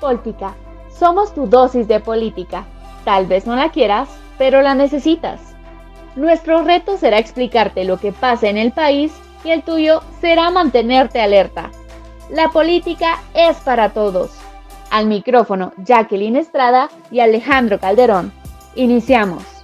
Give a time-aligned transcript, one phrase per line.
[0.00, 0.54] Política.
[0.90, 2.64] Somos tu dosis de política.
[3.04, 5.40] Tal vez no la quieras, pero la necesitas.
[6.16, 9.12] Nuestro reto será explicarte lo que pasa en el país
[9.44, 11.70] y el tuyo será mantenerte alerta.
[12.30, 14.30] La política es para todos.
[14.90, 18.32] Al micrófono, Jacqueline Estrada y Alejandro Calderón.
[18.74, 19.57] Iniciamos.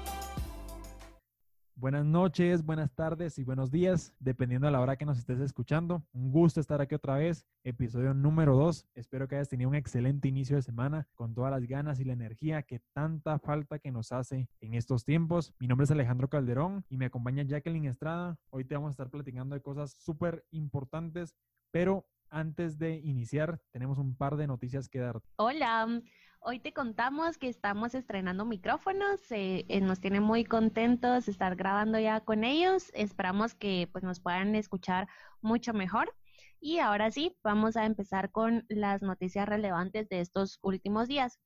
[1.84, 6.02] Buenas noches, buenas tardes y buenos días, dependiendo de la hora que nos estés escuchando.
[6.14, 8.86] Un gusto estar aquí otra vez, episodio número 2.
[8.94, 12.14] Espero que hayas tenido un excelente inicio de semana con todas las ganas y la
[12.14, 15.52] energía que tanta falta que nos hace en estos tiempos.
[15.58, 18.38] Mi nombre es Alejandro Calderón y me acompaña Jacqueline Estrada.
[18.48, 21.34] Hoy te vamos a estar platicando de cosas súper importantes,
[21.70, 25.20] pero antes de iniciar, tenemos un par de noticias que dar.
[25.36, 26.00] Hola.
[26.46, 31.98] Hoy te contamos que estamos estrenando micrófonos, eh, eh, nos tiene muy contentos estar grabando
[31.98, 35.08] ya con ellos, esperamos que pues nos puedan escuchar
[35.40, 36.14] mucho mejor.
[36.60, 41.40] Y ahora sí, vamos a empezar con las noticias relevantes de estos últimos días.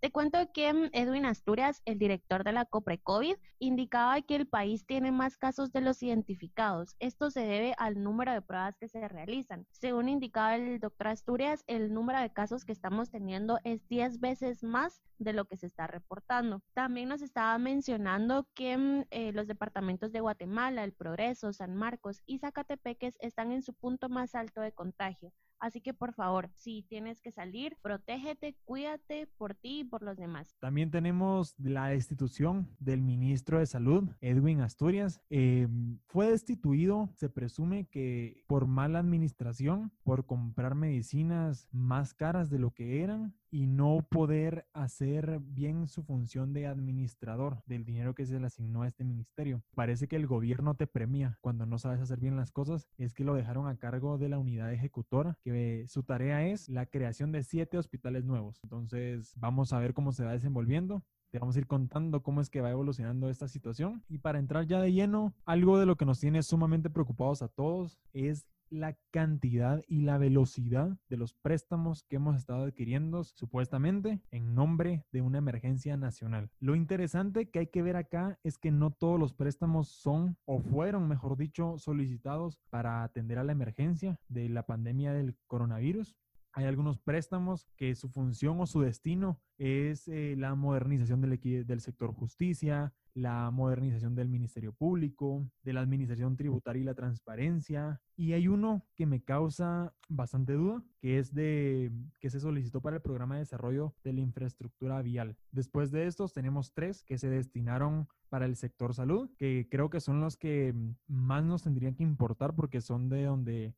[0.00, 4.86] Te cuento que mm, Edwin Asturias, el director de la COPRECOVID, indicaba que el país
[4.86, 6.96] tiene más casos de los identificados.
[7.00, 9.66] Esto se debe al número de pruebas que se realizan.
[9.72, 14.62] Según indicaba el doctor Asturias, el número de casos que estamos teniendo es 10 veces
[14.64, 16.62] más de lo que se está reportando.
[16.72, 22.22] También nos estaba mencionando que mm, eh, los departamentos de Guatemala, El Progreso, San Marcos
[22.24, 25.30] y Zacatepeques están en su punto más alto de contagio.
[25.60, 30.56] Así que por favor, si tienes que salir, protégete, cuídate por ti por los demás.
[30.60, 35.20] También tenemos la destitución del ministro de Salud, Edwin Asturias.
[35.28, 42.58] Em, fue destituido, se presume que por mala administración, por comprar medicinas más caras de
[42.58, 48.26] lo que eran y no poder hacer bien su función de administrador del dinero que
[48.26, 49.62] se le asignó a este ministerio.
[49.74, 52.88] Parece que el gobierno te premia cuando no sabes hacer bien las cosas.
[52.96, 56.86] Es que lo dejaron a cargo de la unidad ejecutora, que su tarea es la
[56.86, 58.60] creación de siete hospitales nuevos.
[58.62, 61.02] Entonces vamos a ver cómo se va desenvolviendo.
[61.30, 64.02] Te vamos a ir contando cómo es que va evolucionando esta situación.
[64.08, 67.48] Y para entrar ya de lleno, algo de lo que nos tiene sumamente preocupados a
[67.48, 74.20] todos es la cantidad y la velocidad de los préstamos que hemos estado adquiriendo supuestamente
[74.30, 76.50] en nombre de una emergencia nacional.
[76.60, 80.60] Lo interesante que hay que ver acá es que no todos los préstamos son o
[80.60, 86.16] fueron, mejor dicho, solicitados para atender a la emergencia de la pandemia del coronavirus.
[86.52, 91.80] Hay algunos préstamos que su función o su destino es eh, la modernización del, del
[91.80, 98.00] sector justicia, la modernización del Ministerio Público, de la Administración Tributaria y la Transparencia.
[98.16, 102.96] Y hay uno que me causa bastante duda, que es de que se solicitó para
[102.96, 105.36] el programa de desarrollo de la infraestructura vial.
[105.52, 110.00] Después de estos tenemos tres que se destinaron para el sector salud, que creo que
[110.00, 110.74] son los que
[111.06, 113.74] más nos tendrían que importar porque son de donde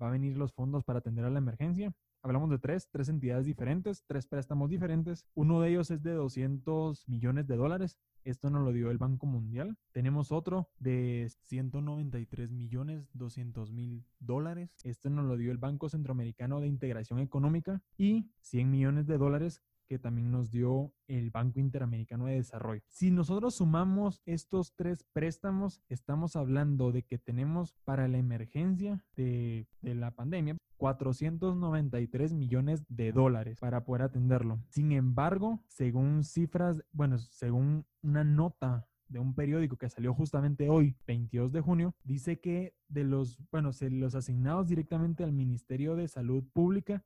[0.00, 1.92] va a venir los fondos para atender a la emergencia.
[2.26, 5.24] Hablamos de tres, tres entidades diferentes, tres préstamos diferentes.
[5.34, 7.98] Uno de ellos es de 200 millones de dólares.
[8.24, 9.78] Esto nos lo dio el Banco Mundial.
[9.92, 14.74] Tenemos otro de 193 millones 200 mil dólares.
[14.82, 17.80] Esto nos lo dio el Banco Centroamericano de Integración Económica.
[17.96, 22.82] Y 100 millones de dólares que también nos dio el Banco Interamericano de Desarrollo.
[22.88, 29.66] Si nosotros sumamos estos tres préstamos, estamos hablando de que tenemos para la emergencia de,
[29.82, 34.60] la pandemia 493 millones de dólares para poder atenderlo.
[34.68, 40.96] Sin embargo, según cifras, bueno, según una nota de un periódico que salió justamente hoy,
[41.06, 46.44] 22 de junio, dice que de los, bueno, los asignados directamente al Ministerio de Salud
[46.52, 47.04] Pública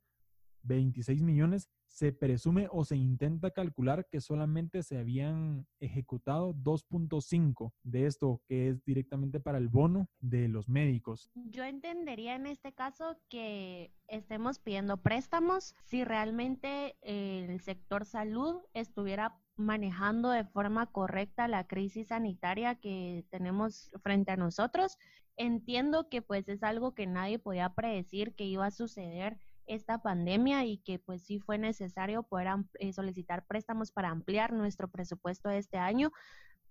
[0.63, 8.05] 26 millones, se presume o se intenta calcular que solamente se habían ejecutado 2.5 de
[8.05, 11.29] esto, que es directamente para el bono de los médicos.
[11.35, 19.37] Yo entendería en este caso que estemos pidiendo préstamos si realmente el sector salud estuviera
[19.57, 24.97] manejando de forma correcta la crisis sanitaria que tenemos frente a nosotros.
[25.35, 29.37] Entiendo que pues es algo que nadie podía predecir que iba a suceder
[29.73, 34.89] esta pandemia y que pues sí fue necesario poder eh, solicitar préstamos para ampliar nuestro
[34.89, 36.11] presupuesto este año,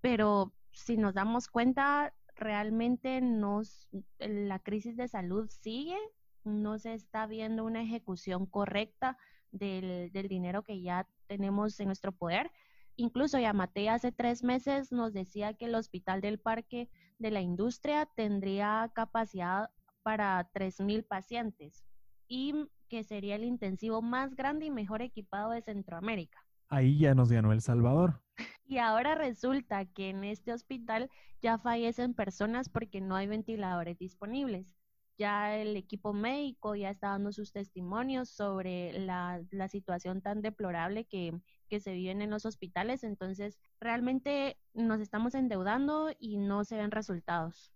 [0.00, 3.88] pero si nos damos cuenta, realmente nos,
[4.18, 5.96] la crisis de salud sigue,
[6.44, 9.16] no se está viendo una ejecución correcta
[9.50, 12.50] del, del dinero que ya tenemos en nuestro poder.
[12.96, 18.06] Incluso Yamate hace tres meses nos decía que el Hospital del Parque de la Industria
[18.14, 19.70] tendría capacidad
[20.02, 21.84] para 3.000 pacientes.
[22.30, 22.54] Y
[22.88, 26.38] que sería el intensivo más grande y mejor equipado de Centroamérica.
[26.68, 28.22] Ahí ya nos ganó El Salvador.
[28.64, 31.10] Y ahora resulta que en este hospital
[31.42, 34.76] ya fallecen personas porque no hay ventiladores disponibles.
[35.18, 41.04] ya el equipo médico ya está dando sus testimonios sobre la, la situación tan deplorable
[41.04, 41.38] que,
[41.68, 43.04] que se viven en los hospitales.
[43.04, 47.70] Entonces, realmente nos estamos endeudando y no se ven resultados.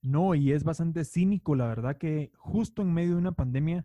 [0.00, 3.84] No, y es bastante cínico, la verdad, que justo en medio de una pandemia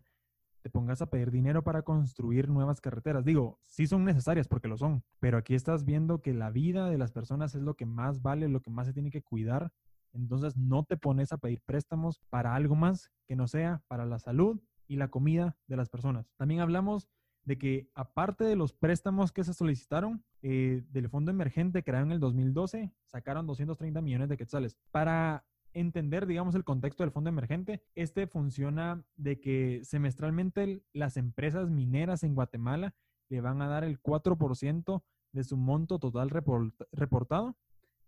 [0.62, 3.24] te pongas a pedir dinero para construir nuevas carreteras.
[3.24, 6.98] Digo, sí son necesarias porque lo son, pero aquí estás viendo que la vida de
[6.98, 9.72] las personas es lo que más vale, lo que más se tiene que cuidar
[10.12, 14.18] entonces no te pones a pedir préstamos para algo más que no sea para la
[14.18, 16.30] salud y la comida de las personas.
[16.36, 17.08] También hablamos
[17.44, 22.12] de que aparte de los préstamos que se solicitaron eh, del fondo emergente creado en
[22.12, 24.76] el 2012, sacaron 230 millones de quetzales.
[24.90, 25.44] Para
[25.74, 32.22] entender, digamos, el contexto del fondo emergente, este funciona de que semestralmente las empresas mineras
[32.22, 32.94] en Guatemala
[33.28, 35.02] le van a dar el 4%
[35.32, 37.56] de su monto total reportado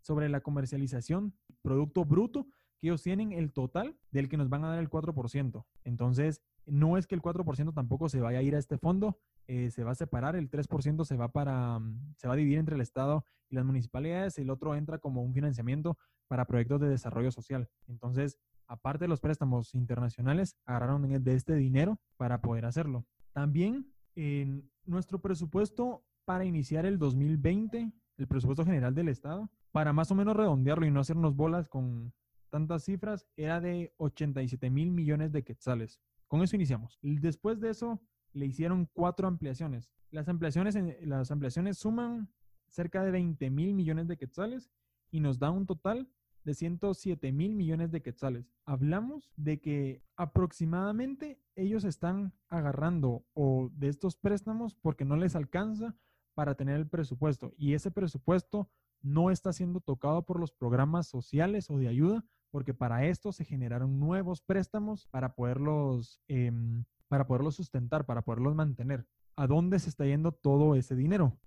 [0.01, 2.47] sobre la comercialización, producto bruto,
[2.79, 5.65] que ellos tienen el total del que nos van a dar el 4%.
[5.85, 9.71] Entonces, no es que el 4% tampoco se vaya a ir a este fondo, eh,
[9.71, 12.75] se va a separar, el 3% se va, para, mm, se va a dividir entre
[12.75, 15.99] el Estado y las municipalidades, el otro entra como un financiamiento
[16.29, 17.69] para proyectos de desarrollo social.
[17.87, 23.07] Entonces, aparte de los préstamos internacionales, agarraron de este dinero para poder hacerlo.
[23.33, 30.11] También en nuestro presupuesto para iniciar el 2020, el presupuesto general del Estado, para más
[30.11, 32.13] o menos redondearlo y no hacernos bolas con
[32.51, 36.01] tantas cifras, era de 87 mil millones de quetzales.
[36.29, 36.99] Con eso iniciamos.
[37.03, 38.01] Después de eso,
[38.33, 39.91] le hicieron cuatro ampliaciones.
[40.11, 42.31] Las ampliaciones, las ampliaciones suman
[42.69, 44.71] cerca de 20 mil millones de quetzales
[45.15, 46.09] y nos da un total
[46.43, 48.53] de 107 mil millones de quetzales.
[48.67, 55.97] Hablamos de que aproximadamente ellos están agarrando o de estos préstamos porque no les alcanza
[56.35, 58.69] para tener el presupuesto y ese presupuesto
[59.03, 63.45] no está siendo tocado por los programas sociales o de ayuda, porque para esto se
[63.45, 69.07] generaron nuevos préstamos para poderlos, em, para poderlos sustentar, para poderlos mantener.
[69.37, 71.39] ¿A dónde se está yendo todo ese dinero?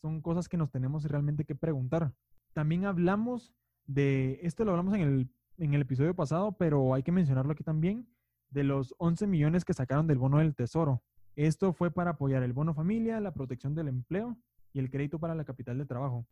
[0.00, 2.14] Son cosas que nos tenemos realmente que preguntar.
[2.52, 3.54] También hablamos
[3.86, 7.64] de, esto lo hablamos en el, en el episodio pasado, pero hay que mencionarlo aquí
[7.64, 8.08] también,
[8.50, 11.02] de los 11 millones que sacaron del bono del tesoro.
[11.36, 14.36] Esto fue para apoyar el bono familia, la protección del empleo
[14.72, 16.26] y el crédito para la capital de trabajo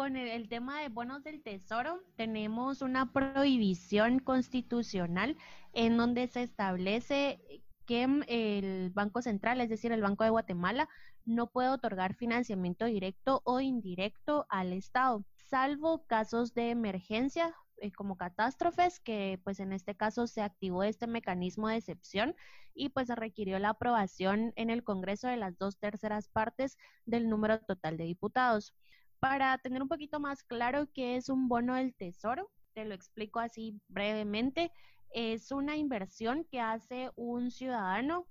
[0.00, 5.36] con el, tema de bonos del tesoro, tenemos una prohibición constitucional
[5.72, 7.38] en donde se establece
[7.86, 10.88] que el Banco Central, es decir, el Banco de Guatemala,
[11.24, 18.16] no puede otorgar financiamiento directo o indirecto al Estado, salvo casos de emergencia eh, como
[18.16, 22.36] catástrofes, que pues en este caso se activó este mecanismo de excepción
[22.74, 26.76] y pues se requirió la aprobación en el Congreso de las dos terceras partes
[27.06, 28.74] del número total de diputados.
[29.18, 33.40] Para tener un poquito más claro qué es un bono del tesoro, te lo explico
[33.40, 34.72] así brevemente.
[35.12, 38.26] Es una inversión que hace un ciudadano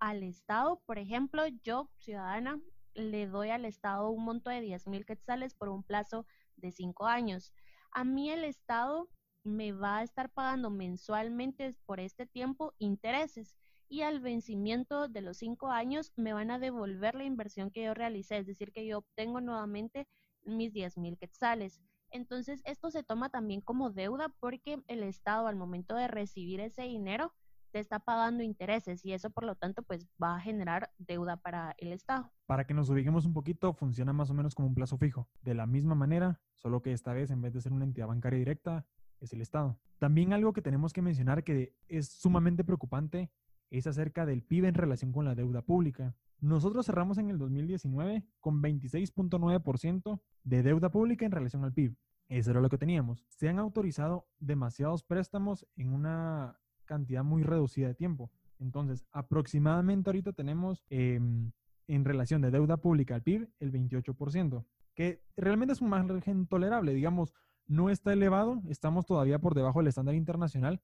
[0.00, 0.80] al Estado.
[0.86, 2.60] Por ejemplo, yo, ciudadana,
[2.94, 7.06] le doy al Estado un monto de 10 mil quetzales por un plazo de cinco
[7.06, 7.52] años.
[7.92, 9.08] A mí el Estado
[9.44, 13.56] me va a estar pagando mensualmente por este tiempo intereses
[13.88, 17.94] y al vencimiento de los cinco años me van a devolver la inversión que yo
[17.94, 20.06] realicé, es decir, que yo obtengo nuevamente
[20.44, 21.80] mis 10 mil quetzales.
[22.10, 26.82] Entonces, esto se toma también como deuda porque el Estado al momento de recibir ese
[26.82, 27.34] dinero
[27.70, 31.74] te está pagando intereses y eso por lo tanto pues va a generar deuda para
[31.78, 32.30] el Estado.
[32.46, 35.28] Para que nos ubiquemos un poquito, funciona más o menos como un plazo fijo.
[35.42, 38.38] De la misma manera, solo que esta vez en vez de ser una entidad bancaria
[38.38, 38.86] directa,
[39.20, 39.78] es el Estado.
[39.98, 43.30] También algo que tenemos que mencionar que es sumamente preocupante
[43.70, 46.14] es acerca del PIB en relación con la deuda pública.
[46.40, 51.96] Nosotros cerramos en el 2019 con 26.9% de deuda pública en relación al PIB.
[52.28, 53.24] Eso era lo que teníamos.
[53.28, 58.32] Se han autorizado demasiados préstamos en una cantidad muy reducida de tiempo.
[58.58, 61.52] Entonces, aproximadamente ahorita tenemos em,
[61.86, 64.64] en relación de deuda pública al PIB el 28%,
[64.94, 66.92] que realmente es un margen tolerable.
[66.94, 67.34] Digamos,
[67.68, 70.80] no está elevado, estamos todavía por debajo del estándar internacional,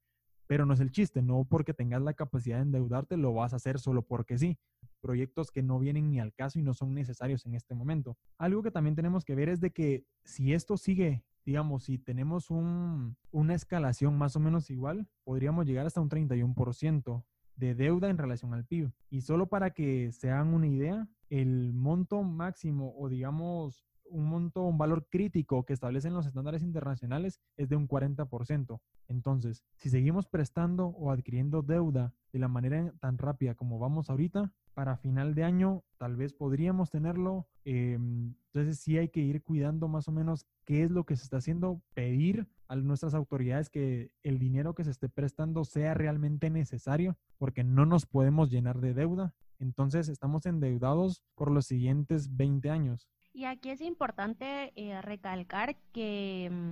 [0.46, 3.56] pero no es el chiste, no porque tengas la capacidad de endeudarte lo vas a
[3.56, 4.58] hacer solo porque sí.
[5.00, 8.16] Proyectos que no vienen ni al caso y no son necesarios en este momento.
[8.38, 12.50] Algo que también tenemos que ver es de que si esto sigue, digamos, si tenemos
[12.50, 17.24] un, una escalación más o menos igual, podríamos llegar hasta un 31%
[17.56, 18.90] de deuda en relación al PIB.
[19.10, 24.62] Y solo para que se hagan una idea, el monto máximo o digamos un monto,
[24.62, 28.80] un valor crítico que establecen los estándares internacionales es de un 40%.
[29.08, 34.52] Entonces, si seguimos prestando o adquiriendo deuda de la manera tan rápida como vamos ahorita,
[34.74, 37.46] para final de año tal vez podríamos tenerlo.
[37.64, 41.22] Em, entonces sí hay que ir cuidando más o menos qué es lo que se
[41.24, 46.50] está haciendo, pedir a nuestras autoridades que el dinero que se esté prestando sea realmente
[46.50, 49.34] necesario, porque no nos podemos llenar de deuda.
[49.58, 53.08] Entonces estamos endeudados por los siguientes 20 años.
[53.34, 56.70] Y aquí es importante eh, recalcar que mm,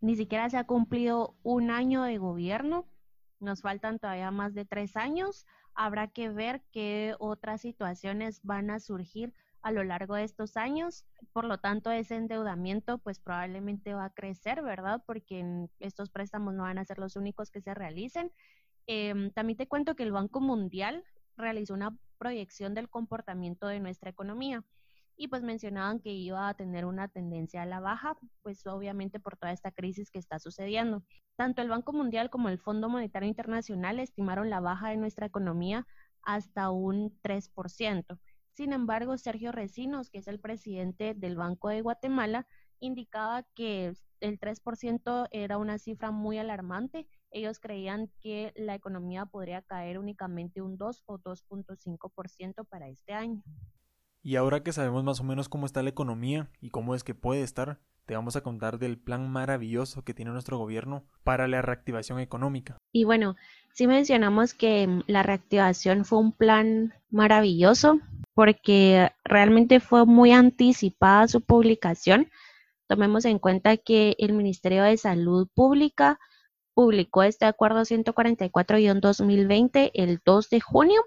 [0.00, 2.86] ni siquiera se ha cumplido un año de gobierno,
[3.38, 5.46] nos faltan todavía más de tres años.
[5.74, 11.04] Habrá que ver qué otras situaciones van a surgir a lo largo de estos años.
[11.34, 15.02] Por lo tanto, ese endeudamiento pues probablemente va a crecer, ¿verdad?
[15.04, 18.32] Porque estos préstamos no van a ser los únicos que se realicen.
[18.86, 21.04] Em, también te cuento que el Banco Mundial
[21.36, 24.64] realizó una proyección del comportamiento de nuestra economía
[25.20, 29.36] y pues mencionaban que iba a tener una tendencia a la baja, pues obviamente por
[29.36, 31.04] toda esta crisis que está sucediendo.
[31.36, 35.86] Tanto el Banco Mundial como el Fondo Monetario Internacional estimaron la baja de nuestra economía
[36.22, 38.18] hasta un 3%.
[38.54, 42.46] Sin embargo, Sergio Recinos, que es el presidente del Banco de Guatemala,
[42.78, 47.06] indicaba que el 3% era una cifra muy alarmante.
[47.30, 53.42] Ellos creían que la economía podría caer únicamente un 2 o 2.5% para este año.
[54.22, 57.14] Y ahora que sabemos más o menos cómo está la economía y cómo es que
[57.14, 61.62] puede estar, te vamos a contar del plan maravilloso que tiene nuestro gobierno para la
[61.62, 62.76] reactivación económica.
[62.92, 63.36] Y bueno,
[63.72, 67.98] sí mencionamos que mm, la reactivación fue un plan maravilloso
[68.34, 72.28] porque realmente fue muy anticipada su publicación.
[72.88, 76.18] Tomemos en cuenta que el Ministerio de Salud Pública
[76.74, 81.00] publicó este acuerdo 144-2020 el 2 de junio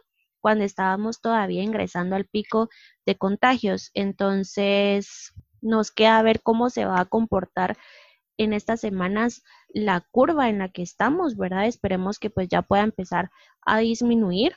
[0.43, 2.69] cuando estábamos todavía ingresando al pico
[3.05, 3.91] de contagios.
[3.93, 7.77] Entonces, nos queda ver cómo se va a comportar
[8.37, 11.65] en estas semanas la curva en la que estamos, ¿verdad?
[11.65, 13.31] Esperemos que pues ya pueda empezar
[13.65, 14.53] a disminuir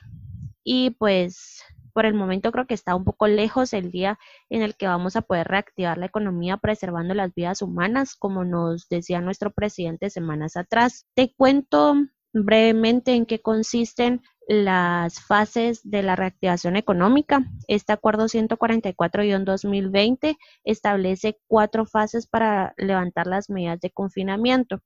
[0.61, 1.63] y pues
[1.93, 5.15] por el momento creo que está un poco lejos el día en el que vamos
[5.15, 10.57] a poder reactivar la economía preservando las vidas humanas, como nos decía nuestro presidente semanas
[10.57, 11.07] atrás.
[11.15, 11.95] Te cuento
[12.33, 17.45] brevemente en qué consisten las fases de la reactivación económica.
[17.67, 24.79] Este acuerdo 144-2020 establece cuatro fases para levantar las medidas de confinamiento.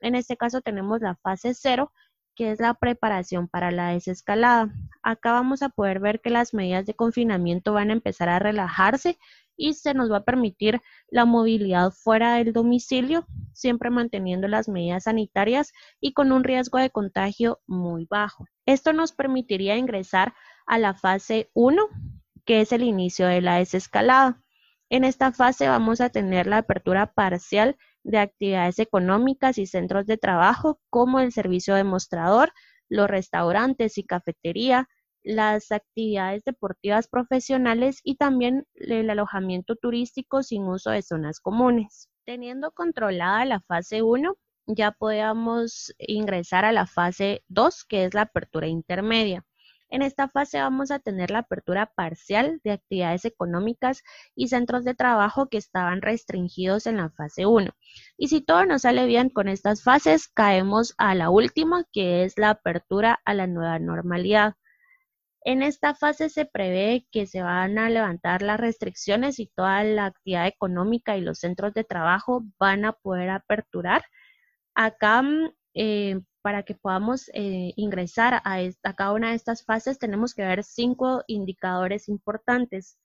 [0.00, 1.92] En este caso tenemos la fase cero,
[2.34, 4.72] que es la preparación para la desescalada.
[5.02, 9.18] Acá vamos a poder ver que las medidas de confinamiento van a empezar a relajarse
[9.56, 15.04] y se nos va a permitir la movilidad fuera del domicilio, siempre manteniendo las medidas
[15.04, 18.46] sanitarias y con un riesgo de contagio muy bajo.
[18.66, 20.34] Esto nos permitiría ingresar
[20.66, 21.88] a la fase 1,
[22.44, 24.42] que es el inicio de la desescalada.
[24.90, 30.18] En esta fase vamos a tener la apertura parcial de actividades económicas y centros de
[30.18, 32.52] trabajo como el servicio demostrador,
[32.88, 34.88] los restaurantes y cafetería,
[35.22, 42.08] las actividades deportivas profesionales y también el alojamiento turístico sin uso de zonas comunes.
[42.24, 44.36] Teniendo controlada la fase 1,
[44.66, 49.44] ya podemos ingresar a la fase 2, que es la apertura intermedia.
[49.92, 54.02] En esta fase vamos a tener la apertura parcial de actividades económicas
[54.34, 57.72] y centros de trabajo que estaban restringidos en la fase 1.
[58.16, 62.38] Y si todo nos sale bien con estas fases, caemos a la última, que es
[62.38, 64.54] la apertura a la nueva normalidad.
[65.44, 70.06] En esta fase se prevé que se van a levantar las restricciones y toda la
[70.06, 74.02] actividad económica y los centros de trabajo van a poder aperturar
[74.74, 75.22] Acá,
[75.74, 80.42] eh, para que podamos eh, ingresar a, a cada una de estas fases, tenemos que
[80.42, 82.98] ver cinco indicadores importantes.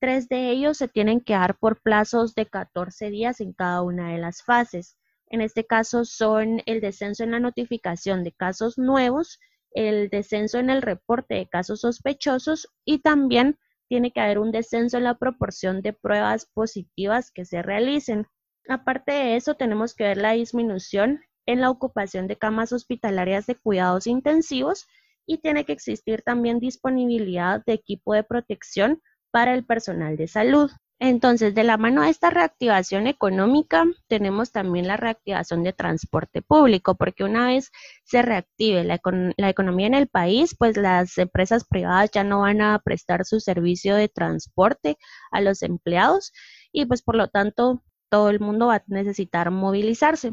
[0.00, 4.12] Tres de ellos se tienen que dar por plazos de 14 días en cada una
[4.12, 4.96] de las fases.
[5.26, 9.40] En este caso son el descenso en la notificación de casos nuevos,
[9.78, 14.96] el descenso en el reporte de casos sospechosos y también tiene que haber un descenso
[14.96, 18.26] en la proporción de pruebas positivas que se realicen.
[18.68, 23.54] Aparte de eso, tenemos que ver la disminución en la ocupación de camas hospitalarias de
[23.54, 24.88] cuidados intensivos
[25.26, 30.72] y tiene que existir también disponibilidad de equipo de protección para el personal de salud.
[31.00, 36.96] Entonces, de la mano de esta reactivación económica, tenemos también la reactivación de transporte público,
[36.96, 37.70] porque una vez
[38.04, 39.00] se reactive la,
[39.48, 43.94] economía en el país, pues las empresas privadas ya no van a prestar su servicio
[43.94, 44.98] de transporte
[45.30, 46.32] a los empleados
[46.72, 50.32] y pues por lo tanto todo el mundo va a necesitar movilizarse.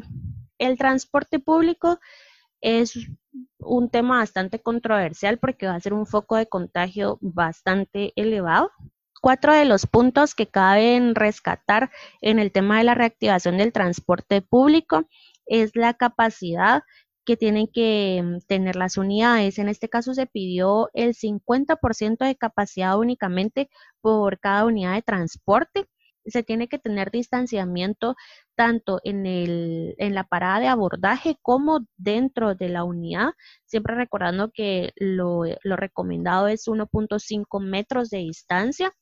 [0.58, 2.00] El transporte público
[2.60, 2.98] es
[3.58, 8.70] un tema bastante controversial porque va a ser un foco de contagio bastante elevado.
[9.20, 14.42] Cuatro de los puntos que caben rescatar en el tema de la reactivación del transporte
[14.42, 15.08] público
[15.46, 16.82] es la capacidad
[17.26, 19.58] que tienen que mm, tener las unidades.
[19.58, 23.68] En este caso se pidió el 50% de capacidad únicamente
[24.00, 25.86] por cada unidad de transporte.
[26.24, 28.16] Se tiene que tener distanciamiento
[28.56, 33.30] tanto en, el, en la parada de abordaje como dentro de la unidad,
[33.64, 38.92] siempre recordando que lo, lo recomendado es 1.5 metros de distancia.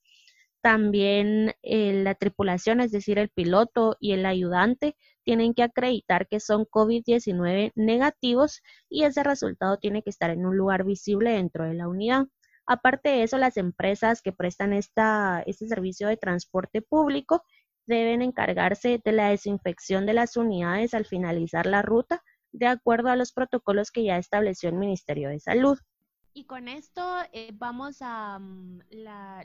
[0.65, 6.41] También eh, la tripulación, es decir, el piloto y el ayudante, tienen que acreditar que
[6.41, 11.75] son COVID-19 negativos y ese resultado tiene que estar en un lugar visible dentro de
[11.75, 12.29] la unidad.
[12.65, 17.43] Aparte de eso, las empresas que prestan esta, este servicio de transporte público
[17.87, 23.17] deben encargarse de la desinfección de las unidades al finalizar la ruta, de acuerdo a
[23.17, 25.79] los protocolos que ya estableció el Ministerio de Salud.
[26.37, 27.01] Y con esto
[27.33, 28.81] eh, vamos a mm,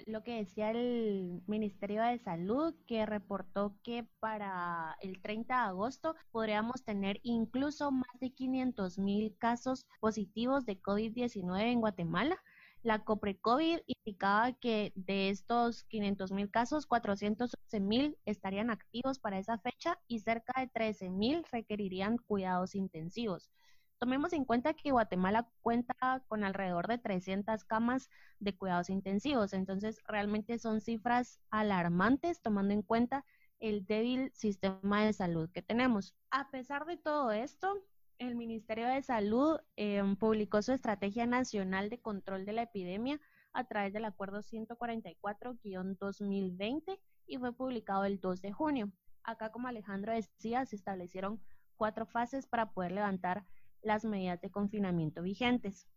[0.07, 6.15] lo que decía el Ministerio de Salud, que reportó que para el 30 de agosto
[6.31, 12.41] podríamos tener incluso más de 500 mil casos positivos de COVID-19 en Guatemala.
[12.81, 19.59] La COPRECOVID indicaba que de estos 500 mil casos, 411 mil estarían activos para esa
[19.59, 23.51] fecha y cerca de 13 mil requerirían cuidados intensivos.
[23.99, 30.01] Tomemos en cuenta que Guatemala cuenta con alrededor de 300 camas de cuidados intensivos, entonces
[30.07, 33.25] realmente son cifras alarmantes tomando en cuenta
[33.59, 36.15] el débil sistema de salud que tenemos.
[36.31, 37.83] A pesar de todo esto,
[38.19, 43.19] el Ministerio de Salud em, publicó su Estrategia Nacional de Control de la Epidemia
[43.51, 48.93] a través del Acuerdo 144-2020 y fue publicado el 2 de junio.
[49.23, 51.41] Acá, como Alejandro decía, se establecieron
[51.75, 53.45] cuatro fases para poder levantar
[53.81, 55.87] las medidas de confinamiento vigentes.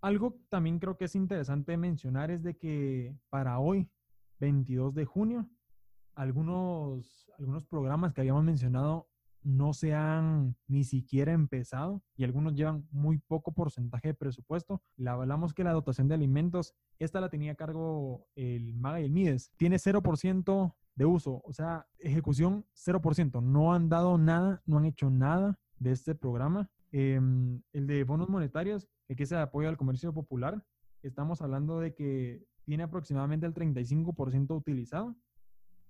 [0.00, 3.88] Algo también creo que es interesante mencionar es de que para hoy,
[4.40, 5.48] 22 de junio,
[6.14, 9.08] algunos, algunos programas que habíamos mencionado
[9.44, 14.82] no se han ni siquiera empezado y algunos llevan muy poco porcentaje de presupuesto.
[14.96, 19.04] Le hablamos que la dotación de alimentos, esta la tenía a cargo el MAGA y
[19.04, 19.52] el MIDES.
[19.56, 23.42] Tiene 0% de uso, o sea, ejecución 0%.
[23.42, 26.70] No han dado nada, no han hecho nada de este programa.
[26.92, 30.64] Em, el de bonos monetarios, el que es el apoyo al comercio popular,
[31.02, 35.16] estamos hablando de que tiene aproximadamente el 35% utilizado.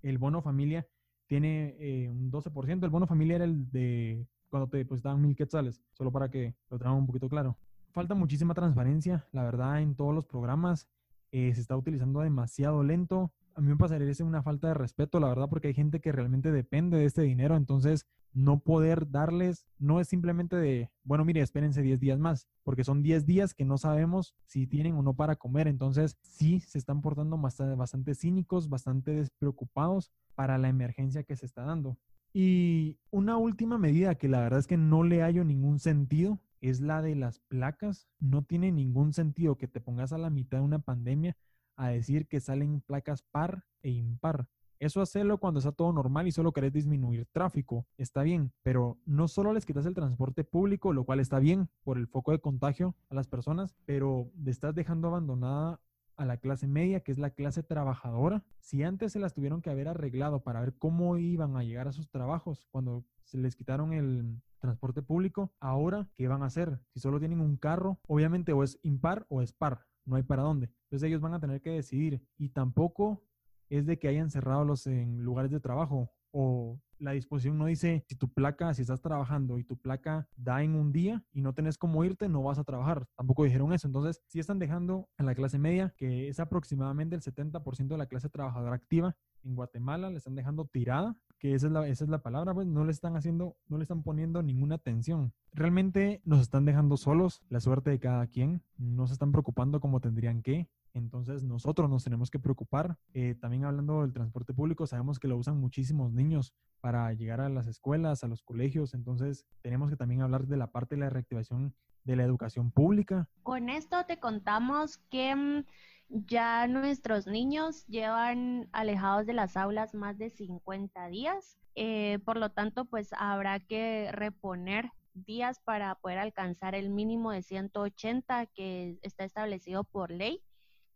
[0.02, 0.86] El bono familia
[1.26, 2.84] tiene eh, un 12%.
[2.84, 6.78] El bono familia era el de cuando te depositaban mil quetzales, solo para que lo
[6.78, 7.56] tengamos un poquito claro.
[7.92, 10.88] Falta muchísima transparencia, la verdad, en todos los programas.
[11.30, 15.28] Eh, se está utilizando demasiado lento a mí me pasaría una falta de respeto, la
[15.28, 20.00] verdad, porque hay gente que realmente depende de este dinero, entonces no poder darles no
[20.00, 23.78] es simplemente de, bueno, mire, espérense 10 días más, porque son 10 días que no
[23.78, 28.68] sabemos si tienen o no para comer, entonces sí se están portando bastante, bastante cínicos,
[28.68, 31.98] bastante despreocupados para la emergencia que se está dando.
[32.32, 36.80] Y una última medida que la verdad es que no le hallo ningún sentido es
[36.80, 38.08] la de las placas.
[38.20, 41.36] No tiene ningún sentido que te pongas a la mitad de una pandemia
[41.76, 44.48] a decir que salen placas par e impar.
[44.82, 49.28] Eso hacerlo cuando está todo normal y solo querés disminuir tráfico, está bien, pero no
[49.28, 52.96] solo les quitas el transporte público, lo cual está bien por el foco de contagio
[53.08, 55.80] a las personas, pero estás dejando abandonada
[56.16, 58.42] a la clase media, que es la clase trabajadora.
[58.58, 61.92] Si antes se las tuvieron que haber arreglado para ver cómo iban a llegar a
[61.92, 66.80] sus trabajos cuando se les quitaron el transporte público, ahora, ¿qué van a hacer?
[66.88, 70.42] Si solo tienen un carro, obviamente o es impar o es par no hay para
[70.42, 70.70] dónde.
[70.84, 73.22] Entonces ellos van a tener que decidir y tampoco
[73.68, 78.04] es de que hayan cerrado los en lugares de trabajo o la disposición no dice
[78.08, 81.52] si tu placa, si estás trabajando y tu placa da en un día y no
[81.52, 83.06] tenés cómo irte, no vas a trabajar.
[83.16, 83.88] Tampoco dijeron eso.
[83.88, 88.06] Entonces, si están dejando a la clase media, que es aproximadamente el 70% de la
[88.06, 92.68] clase trabajadora activa en Guatemala, le están dejando tirada, que esa es la, palabra, pues
[92.68, 95.32] no le están haciendo, no le están poniendo ninguna atención.
[95.52, 99.98] Realmente nos están dejando solos, la suerte de cada quien, no se están preocupando como
[99.98, 100.68] tendrían que.
[100.94, 102.96] Entonces nosotros nos tenemos que preocupar.
[103.12, 107.48] Eh, también hablando del transporte público, sabemos que lo usan muchísimos niños para llegar a
[107.48, 108.94] las escuelas, a los colegios.
[108.94, 111.74] Entonces tenemos que también hablar de la parte de la reactivación
[112.04, 113.28] de la educación pública.
[113.42, 115.64] Con esto te contamos que mm,
[116.12, 121.58] ya nuestros niños llevan alejados de las aulas más de 50 días.
[121.74, 127.42] Eh, por lo tanto, pues habrá que reponer días para poder alcanzar el mínimo de
[127.42, 130.42] 180 que está establecido por ley.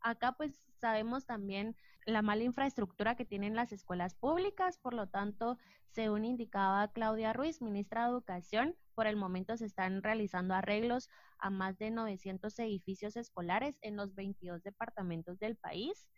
[0.01, 5.59] Acá pues sabemos también la mala infraestructura que tienen las escuelas públicas, por lo tanto,
[5.91, 11.51] según indicaba Claudia Ruiz, ministra de Educación, por el momento se están realizando arreglos a
[11.51, 16.09] más de 900 edificios escolares en los 22 departamentos del país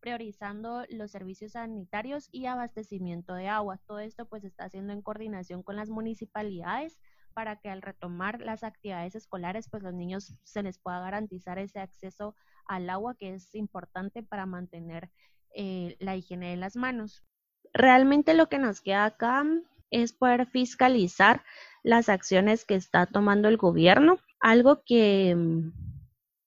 [0.00, 3.80] priorizando los servicios sanitarios y abastecimiento de agua.
[3.86, 6.98] Todo esto pues está haciendo en coordinación con las municipalidades
[7.34, 11.80] para que al retomar las actividades escolares pues los niños se les pueda garantizar ese
[11.80, 12.34] acceso
[12.66, 15.10] al agua que es importante para mantener
[15.54, 17.24] eh, la higiene de las manos.
[17.72, 19.44] Realmente lo que nos queda acá
[19.90, 21.42] es poder fiscalizar
[21.82, 25.36] las acciones que está tomando el gobierno, algo que,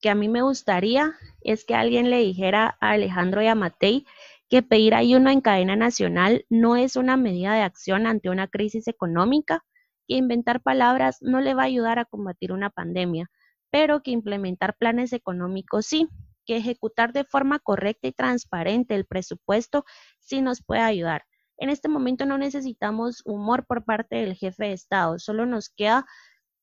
[0.00, 4.06] que a mí me gustaría es que alguien le dijera a Alejandro y a Matei
[4.48, 8.86] que pedir ayuno en cadena nacional no es una medida de acción ante una crisis
[8.86, 9.64] económica,
[10.06, 13.30] que inventar palabras no le va a ayudar a combatir una pandemia,
[13.70, 16.08] pero que implementar planes económicos sí,
[16.44, 19.84] que ejecutar de forma correcta y transparente el presupuesto
[20.18, 21.24] sí nos puede ayudar.
[21.56, 26.04] En este momento no necesitamos humor por parte del jefe de Estado, solo nos queda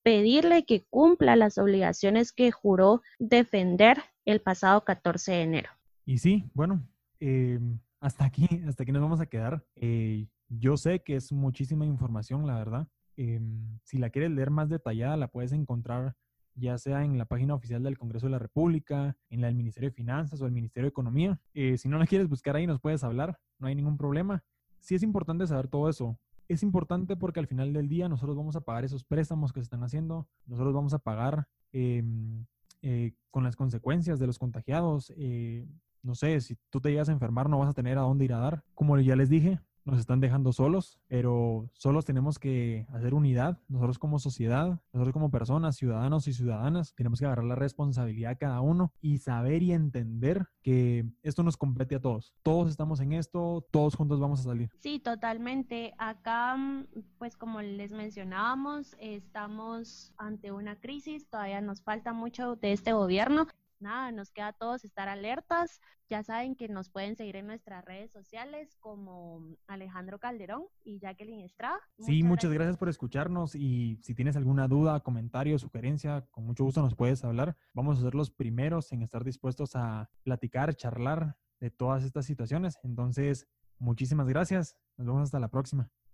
[0.03, 5.69] pedirle que cumpla las obligaciones que juró defender el pasado 14 de enero.
[6.05, 6.87] Y sí, bueno,
[7.19, 9.63] em, hasta aquí, hasta aquí nos vamos a quedar.
[9.75, 12.87] Eh, yo sé que es muchísima información, la verdad.
[13.17, 16.15] Em, si la quieres leer más detallada, la puedes encontrar
[16.55, 19.89] ya sea en la página oficial del Congreso de la República, en la del Ministerio
[19.89, 21.39] de Finanzas o el Ministerio de Economía.
[21.53, 24.43] Eh, si no la quieres buscar ahí, nos puedes hablar, no hay ningún problema.
[24.79, 26.17] Sí es importante saber todo eso.
[26.49, 29.65] Es importante porque al final del día nosotros vamos a pagar esos préstamos que se
[29.65, 32.45] están haciendo, nosotros vamos a pagar em,
[32.81, 35.13] eh, con las consecuencias de los contagiados.
[35.15, 35.67] Eh,
[36.01, 38.33] no sé, si tú te llegas a enfermar no vas a tener a dónde ir
[38.33, 38.63] a dar.
[38.73, 43.59] Como ya les dije, nos están dejando solos, pero solos tenemos que hacer unidad.
[43.67, 48.61] Nosotros como sociedad, nosotros como personas, ciudadanos y ciudadanas, tenemos que agarrar la responsabilidad cada
[48.61, 52.33] uno y saber y entender que esto nos compete a todos.
[52.43, 54.69] Todos estamos en esto, todos juntos vamos a salir.
[54.79, 55.93] Sí, totalmente.
[55.97, 62.73] Acá, mm, pues como les mencionábamos, estamos ante una crisis, todavía nos falta mucho de
[62.73, 63.47] este gobierno
[63.81, 65.79] nada, nos queda a todos estar alertas.
[66.09, 71.45] Ya saben que nos pueden seguir en nuestras redes sociales como Alejandro Calderón y Jacqueline
[71.45, 71.79] Estrada.
[71.99, 72.77] Sí, muchas gracias.
[72.77, 77.57] por escucharnos y si tienes alguna duda, comentario, sugerencia, con mucho gusto nos puedes hablar.
[77.73, 82.79] Vamos a ser los primeros en estar dispuestos a platicar, charlar de todas estas situaciones.
[82.83, 84.77] Entonces, muchísimas gracias.
[84.97, 85.91] Nos vemos hasta la próxima.